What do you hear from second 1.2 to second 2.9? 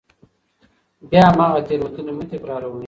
هماغه تېروتنې مه تکراروئ.